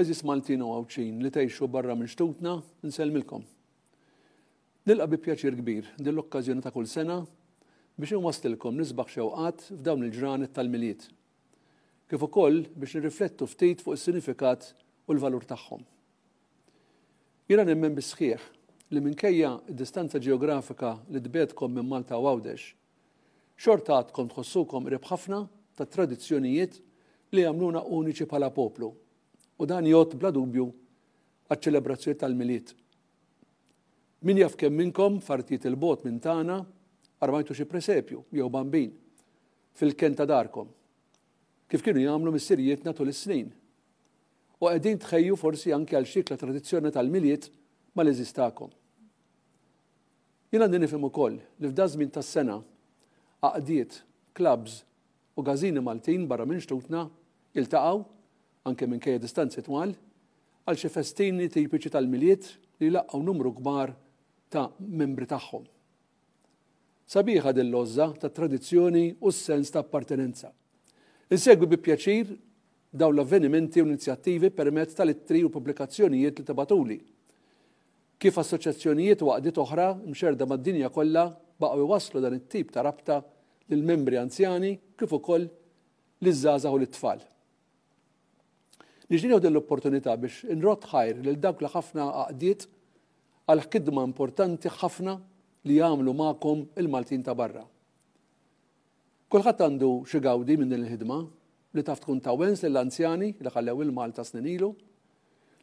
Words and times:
Eżis 0.00 0.20
Maltin 0.24 0.62
u 0.64 0.68
għawċin 0.78 1.18
li 1.20 1.28
teħxu 1.34 1.66
barra 1.68 1.92
minn 1.98 2.08
xtutna, 2.08 2.54
nselmilkom. 2.88 3.42
Nilqa 4.88 5.06
bi 5.12 5.18
pjaċir 5.20 5.56
kbir 5.58 5.90
din 6.00 6.14
l-okkazjoni 6.14 6.62
ta' 6.64 6.70
kull 6.72 6.88
sena 6.88 7.18
biex 8.00 8.14
nwastilkom 8.16 8.78
nisbaħ 8.80 9.10
xewqat 9.12 9.64
f'dawn 9.82 10.06
il-ġranet 10.06 10.54
tal-miliet. 10.56 11.04
Kif 12.08 12.24
ukoll 12.28 12.62
biex 12.80 12.96
nirriflettu 12.96 13.48
ftit 13.52 13.82
fuq 13.84 13.98
is-sinifikat 13.98 14.70
u 15.10 15.18
l-valur 15.18 15.44
tagħhom. 15.50 15.84
Jiena 17.50 17.66
nemmen 17.68 17.98
bisħieħ 17.98 18.48
li 18.96 19.04
minkejja 19.04 19.52
distanza 19.82 20.22
ġeografika 20.22 20.94
li 21.12 21.20
tbedkom 21.28 21.76
minn 21.76 21.90
Malta 21.92 22.16
u 22.16 22.24
Għawdex, 22.30 22.62
xorta 23.60 23.98
għadkom 24.00 24.32
tħossukom 24.32 24.88
rib 24.96 25.12
ħafna 25.12 25.44
ta' 25.76 25.86
tradizzjonijiet 25.98 26.80
li 27.36 27.44
għamluna 27.50 27.84
uniċi 28.00 28.30
bħala 28.32 28.48
poplu 28.56 28.94
U 29.60 29.66
dan 29.68 29.84
jgħot 29.84 30.16
bla 30.16 30.30
dubju 30.32 30.64
għal-ċelebrazzjoni 31.50 32.18
tal-miliet. 32.22 32.70
Min 34.28 34.38
jaf 34.40 34.56
kemm 34.60 34.78
minnkom 34.80 35.18
fartit 35.24 35.64
il-bot 35.68 36.04
minn 36.06 36.20
tagħna 36.22 36.56
armajtu 37.24 37.56
xi 37.56 37.66
presepju 37.68 38.22
jew 38.36 38.48
bambin 38.52 38.94
fil-ken 39.76 40.16
ta' 40.16 40.26
darkom. 40.28 40.70
Kif 41.70 41.84
kienu 41.84 42.02
jagħmlu 42.06 42.32
mis-sirijiet 42.34 42.86
natul 42.88 43.12
is-snin. 43.12 43.50
U 44.60 44.66
qegħdin 44.68 45.00
tħejju 45.04 45.36
forsi 45.40 45.72
anke 45.76 45.96
għal 45.98 46.08
xikla 46.08 46.38
tradizzjoni 46.40 46.92
tal-miliet 46.96 47.50
ma 47.96 48.04
leżistakom. 48.06 48.72
Jien 50.50 50.64
għandi 50.64 50.80
nifhem 50.86 51.04
ukoll 51.06 51.36
li 51.36 51.68
f'da 51.70 51.86
żmien 51.92 52.10
tas-sena 52.16 52.56
għaqdiet, 53.44 54.00
klabs 54.36 54.80
u 55.38 55.44
gazini 55.46 55.84
Maltin 55.84 56.24
barra 56.28 56.48
minn 56.48 56.62
xtutna 56.64 57.04
iltaqgħu 57.60 58.08
anke 58.68 58.86
minn 58.88 59.00
kajja 59.00 59.20
distanzi 59.22 59.62
twal, 59.64 59.92
għal 60.68 60.76
xi 60.78 60.90
festini 60.92 61.46
tipiċi 61.50 61.92
tal-miliet 61.94 62.48
li 62.82 62.90
laqgħu 62.92 63.20
numru 63.26 63.52
kbar 63.56 63.94
ta' 64.52 64.68
membri 64.80 65.28
tagħhom. 65.30 65.64
Sabiħa 67.10 67.52
dill-lozza 67.56 68.06
ta' 68.22 68.30
tradizzjoni 68.30 69.04
u 69.24 69.32
s-sens 69.32 69.72
ta' 69.74 69.82
appartenenza. 69.82 70.52
Insegwi 71.32 71.70
bi 71.72 71.78
pjaċir 71.80 72.36
daw 72.92 73.10
l-avvenimenti 73.14 73.82
u 73.82 73.86
inizjattivi 73.88 74.50
permezz 74.52 74.98
tal-ittri 74.98 75.42
u 75.46 75.50
pubblikazzjonijiet 75.52 76.38
li 76.42 76.46
tabatuli. 76.46 77.00
Kif 78.20 78.36
assoċjazzjonijiet 78.42 79.22
waqdiet 79.24 79.58
oħra 79.62 79.88
mxerda 80.04 80.46
mad-dinja 80.50 80.90
kollha 80.92 81.24
baqgħu 81.60 81.86
waslu 81.90 82.20
dan 82.24 82.36
it-tip 82.36 82.70
ta' 82.74 82.84
rabta 82.84 83.20
lill 83.72 83.84
membri 83.86 84.18
anzjani 84.20 84.74
kif 84.98 85.16
ukoll 85.16 85.48
liż-żgħażagħ 86.24 86.74
u 86.76 86.82
l-tfal. 86.84 87.24
Nġdini 89.10 89.40
din 89.42 89.56
l-opportunità 89.56 90.12
biex 90.22 90.44
nrot 90.54 90.84
ħajr 90.92 91.16
lil 91.26 91.38
dawk 91.42 91.64
li 91.64 91.66
ħafna 91.72 92.04
għaqdiet 92.20 92.60
għal 93.50 93.62
ħkidma 93.64 94.04
importanti 94.06 94.70
ħafna 94.70 95.16
li 95.66 95.78
jagħmlu 95.80 96.12
maqom 96.14 96.60
il-Maltin 96.78 97.24
ta' 97.26 97.34
barra. 97.34 97.64
Kulħadd 99.30 99.64
għandu 99.66 99.88
xi 100.06 100.20
gawdi 100.22 100.54
minn 100.60 100.76
il-ħidma 100.78 101.16
li 101.74 101.82
taf 101.86 101.98
tkun 102.04 102.20
ta' 102.22 102.36
wens 102.38 102.62
lill-anzjani 102.62 103.32
li 103.42 103.50
ħallew 103.54 103.82
il-Malta 103.88 104.22
snin 104.28 104.46
ilu, 104.52 104.68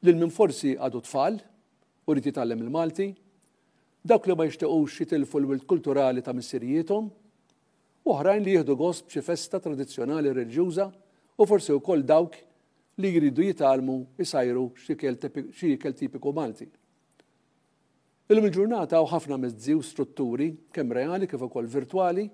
lil 0.04 0.18
minn 0.20 0.36
forsi 0.36 0.74
għadu 0.76 1.00
tfal 1.08 1.38
u 1.40 2.10
rrid 2.12 2.28
jitgħallem 2.28 2.66
il-Malti, 2.68 3.08
dawk 4.12 4.28
li 4.28 4.36
ma 4.36 4.50
jixtiequx 4.50 5.00
jitilfu 5.06 5.40
l 5.40 5.54
wilt 5.54 5.64
kulturali 5.72 6.20
ta' 6.20 6.36
missirjietom, 6.36 7.08
oħrajn 8.12 8.44
li 8.44 8.58
jieħdu 8.58 8.76
gost 8.84 9.08
b'xi 9.08 9.24
festa 9.32 9.64
tradizzjonali 9.64 10.36
reliġjuża 10.36 10.92
u 11.40 11.46
forsi 11.48 11.78
wkoll 11.80 12.04
dawk 12.04 12.44
li 12.98 13.12
jridu 13.14 13.44
jitalmu 13.46 14.00
jisajru 14.18 14.64
xikel 14.76 15.94
tipiku 15.98 16.32
Malti. 16.34 16.66
Illum 18.28 18.46
il-ġurnata 18.50 19.00
u 19.00 19.06
ħafna 19.08 19.38
mezzi 19.40 19.76
strutturi, 19.88 20.50
kemm 20.76 20.96
reali 20.98 21.30
kif 21.30 21.46
ukoll 21.48 21.70
virtuali, 21.72 22.26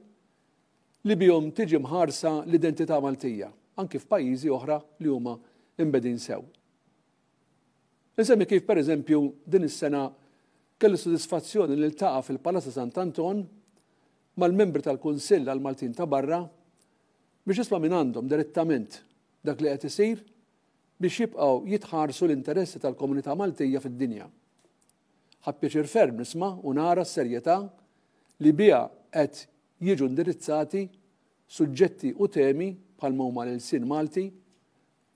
li 1.05 1.15
bihom 1.19 1.51
tiġi 1.53 1.77
mħarsa 1.83 2.31
l-identità 2.47 2.97
Maltija, 3.03 3.51
anki 3.77 3.99
f'pajjiżi 4.01 4.49
oħra 4.55 4.77
li 5.03 5.11
huma 5.11 5.35
imbedin 5.83 6.17
sew. 6.19 6.41
Insemmi 8.17 8.45
kif 8.47 8.63
per 8.65 8.77
eżempju 8.81 9.19
din 9.45 9.67
is-sena 9.67 10.07
kelli 10.79 10.97
sodisfazzjoni 10.97 11.77
li 11.77 11.91
ltaqa 11.91 12.23
fil-Palazza 12.25 12.73
Sant'Anton 12.73 13.43
mal-membri 14.41 14.81
tal-Kunsill 14.85 15.45
għal 15.49 15.61
Maltin 15.61 15.93
ta' 15.97 16.05
barra 16.09 16.41
biex 17.43 17.59
jisma' 17.65 17.81
minn 17.83 17.93
għandhom 17.99 18.29
direttament 18.29 19.01
dak 19.45 19.61
li 19.61 19.69
qed 19.73 19.89
isir 19.89 20.21
biex 21.03 21.19
jibqaw 21.19 21.55
jitħarsu 21.67 22.25
l-interessi 22.27 22.79
tal-komunità 22.79 23.35
Maltija 23.35 23.79
fid-dinja. 23.83 24.27
Ħadd 25.43 25.69
ferm 25.91 26.21
nisma' 26.23 26.51
u 26.63 26.71
nara 26.75 27.03
s-serjetà 27.03 27.57
li 28.43 28.51
biha 28.55 28.79
qed 29.11 29.41
jiġu 29.83 30.07
indirizzati 30.07 30.85
suġġetti 31.55 32.13
u 32.23 32.27
temi 32.31 32.69
bħal 33.03 33.17
huma 33.25 33.43
l-sin 33.49 33.83
Malti, 33.87 34.23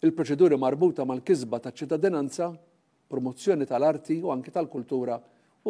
il-proċeduri 0.03 0.57
marbuta 0.59 1.05
mal-kizba 1.07 1.61
ta' 1.63 1.71
ċittadinanza, 1.71 2.49
promozzjoni 3.09 3.65
tal-arti 3.65 4.19
u 4.21 4.33
anki 4.35 4.51
tal-kultura 4.51 5.15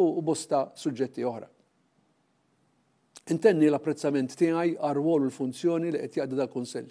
u 0.02 0.22
bosta 0.22 0.64
suġġetti 0.78 1.22
oħra. 1.32 1.46
Intenni 3.34 3.68
l-apprezzament 3.70 4.34
tiegħi 4.40 4.74
għar 4.82 4.98
u 4.98 5.14
l-funzjoni 5.22 5.94
li 5.94 6.02
qed 6.02 6.22
jaqdi 6.22 6.36
dal-Kunsell. 6.38 6.90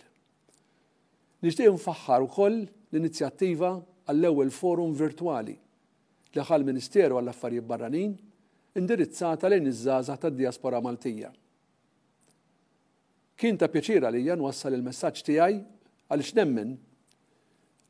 Nixtieq 1.43 1.75
nfaħħar 1.75 2.23
ukoll 2.27 2.63
l-inizjattiva 2.91 3.71
għall-ewwel 4.07 4.51
forum 4.55 4.93
virtuali 4.95 5.53
li 6.37 6.43
ħal 6.45 6.65
Ministeru 6.67 7.17
għall-Affarijiet 7.17 7.65
Barranin 7.67 8.11
indirizzata 8.77 9.49
lejn 9.49 9.65
iż-żgħażagħ 9.71 10.19
tad-diaspora 10.21 10.77
Maltija. 10.85 11.31
Kien 13.37 13.57
ta' 13.57 13.69
pjaċira 13.73 14.11
li 14.13 14.21
jan 14.27 14.43
wassal 14.45 14.75
il-messaġġ 14.77 15.23
tiegħi 15.27 15.57
għaliex 16.07 16.35
nemmen 16.37 16.75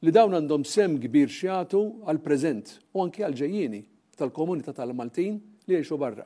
li 0.07 0.13
dawn 0.15 0.37
għandhom 0.39 0.63
sem 0.65 0.95
kbir 1.01 1.29
xjatu 1.33 1.81
għal 2.07 2.21
preżent 2.23 2.73
u 2.95 3.03
anki 3.03 3.25
għal 3.27 3.35
ġejjini 3.41 3.81
tal-komunità 4.17 4.71
tal-Maltin 4.79 5.37
li 5.67 5.75
jgħixu 5.75 5.99
barra. 6.01 6.23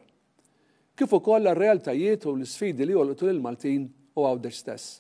Kif 0.96 1.18
ukoll 1.18 1.50
għar-realtajiet 1.50 2.30
u 2.30 2.38
l-sfidi 2.38 2.86
li 2.88 2.94
jolqtu 2.96 3.28
lil 3.32 3.42
Maltin 3.44 3.88
u 4.14 4.26
għawdex 4.30 4.56
stess. 4.62 4.94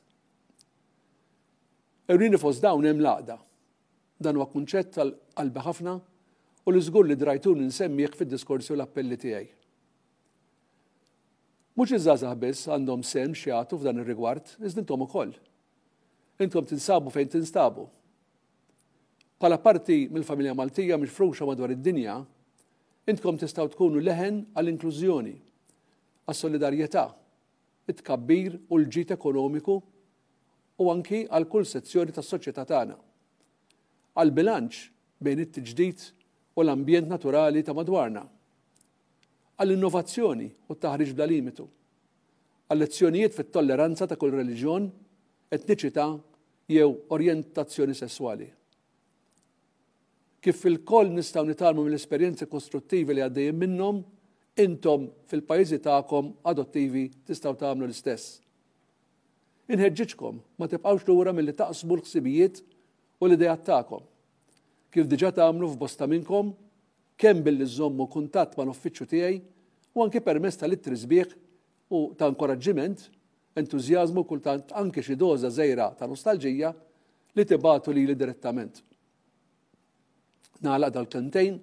Irrini 2.11 2.39
fost 2.41 2.63
dawn 2.65 2.87
hemm 2.89 3.03
laqda 3.05 3.37
dan 4.21 4.37
huwa 4.37 4.47
kunċett 4.51 4.93
tal 4.95 5.11
qalbi 5.35 5.63
ħafna 5.65 5.95
u 6.67 6.73
li 6.75 6.81
żgur 6.85 7.07
li 7.09 7.17
drajtun 7.17 7.63
insemmih 7.65 8.13
fid-diskorsi 8.17 8.73
u 8.73 8.77
l-appelli 8.77 9.17
tiegħi. 9.19 9.49
Mhux 11.77 11.93
iż-żgħażagħ 11.95 12.35
biss 12.41 12.67
għandhom 12.75 13.03
sem 13.07 13.33
jagħtu 13.33 13.79
f'dan 13.79 14.01
ir-rigward, 14.03 14.53
iżda 14.67 14.83
intom 14.83 15.05
ukoll. 15.07 15.31
Intom 16.41 16.67
tinsabu 16.69 17.13
fejn 17.13 17.31
tinstabu. 17.35 17.87
Pala 19.41 19.57
parti 19.57 20.03
mill-familja 20.11 20.53
Maltija 20.53 20.97
mifruxa 21.01 21.45
madwar 21.47 21.73
id-dinja, 21.73 22.19
intkom 23.09 23.39
tistgħu 23.41 23.71
tkunu 23.73 24.01
leħen 24.05 24.43
għall-inklużjoni, 24.53 25.33
għas-solidarjetà, 26.29 27.05
it-kabbir 27.89 28.59
u 28.69 28.77
l 28.77 28.85
ġid 28.87 29.15
ekonomiku 29.15 29.79
u 30.81 30.89
anki 30.91 31.23
għal 31.29 31.49
kull 31.49 31.65
sezzjoni 31.65 32.13
tas-soċjetà 32.13 32.67
tagħna 32.69 32.99
għal 34.17 34.33
bilanċ 34.35 34.79
bejn 35.23 35.43
it-tġdid 35.45 36.01
u 36.57 36.63
l-ambjent 36.65 37.07
naturali 37.07 37.61
ta' 37.63 37.75
madwarna, 37.77 38.23
għall 39.59 39.75
innovazzjoni 39.75 40.47
u 40.71 40.75
taħriġ 40.75 41.13
bla 41.15 41.27
limitu, 41.29 41.67
għall 42.67 42.83
lezzjonijiet 42.85 43.35
fit-tolleranza 43.37 44.07
ta' 44.09 44.17
kull 44.19 44.35
reliġjon, 44.41 44.89
etniċità 45.53 46.09
jew 46.71 46.89
orjentazzjoni 47.15 47.95
sessuali. 47.95 48.47
Kif 50.41 50.57
fil-koll 50.57 51.11
nistaw 51.13 51.45
nitalmu 51.45 51.83
mill-esperjenzi 51.85 52.47
kostruttivi 52.49 53.13
li 53.13 53.21
għaddejjem 53.21 53.59
minnhom, 53.61 53.99
intom 54.61 55.05
fil-pajjiżi 55.31 55.77
tagħkom 55.85 56.31
adottivi 56.49 57.05
tistgħu 57.29 57.53
tagħmlu 57.61 57.85
l-istess. 57.85 58.39
Inħeġġiġkom 59.71 60.41
ma 60.59 60.67
tibqgħux 60.67 61.07
lura 61.07 61.31
milli 61.35 61.53
taqsmu 61.55 61.95
l-ħsibijiet 61.95 62.63
u 63.21 63.25
l-ideja 63.29 63.55
ta'kom. 63.61 64.01
Kif 64.91 65.05
diġa 65.07 65.29
tagħmlu 65.37 65.67
f'bosta 65.75 66.07
minnkom, 66.09 66.49
kemm 67.21 67.43
billi 67.45 67.67
żommu 67.69 68.07
kuntatt 68.11 68.55
ma' 68.57 68.65
l-uffiċċju 68.65 69.07
tiegħi 69.13 69.37
u 69.95 70.01
anke 70.03 70.21
permess 70.25 70.57
tal-ittrisbieħ 70.59 71.35
u 71.95 72.01
ta' 72.17 72.27
inkoraġġiment, 72.31 73.03
entużjażmu 73.61 74.25
kultant 74.27 74.71
anke 74.79 75.03
xi 75.05 75.15
doża 75.19 75.51
zejra 75.53 75.91
ta' 75.99 76.09
nostalġija 76.11 76.73
li 77.37 77.45
tibatu 77.47 77.93
lili 77.95 78.17
direttament. 78.19 78.81
Naħlaq 80.65 80.91
dal 80.97 81.07
kentejn 81.11 81.61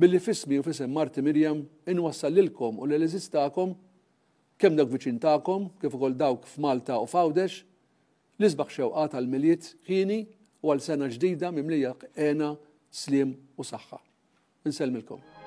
billi 0.00 0.20
fismi 0.20 0.58
u 0.60 0.64
fisem 0.66 0.90
Marti 0.92 1.20
Mirjam 1.22 1.60
inwassal 1.92 2.32
lilkom 2.34 2.80
u 2.82 2.88
l-eżistakom 2.88 3.76
kemm 4.60 4.80
dak 4.80 4.88
viċin 4.90 5.20
kif 5.22 5.92
ukoll 5.94 6.16
dawk 6.18 6.48
f'Malta 6.50 6.96
u 7.04 7.06
f'Għawdex 7.08 7.62
li 8.40 8.46
isbaħ 8.50 8.74
xewqa 8.78 9.06
tal-miliet 9.14 9.74
ħini 9.88 10.22
u 10.62 10.72
għal 10.72 10.82
sena 10.84 11.06
ġdida 11.10 11.50
mimlija 11.56 11.94
għena 12.20 12.50
slim 12.92 13.34
u 13.56 13.64
saħħa. 13.72 14.00
Nselmilkom. 14.68 15.39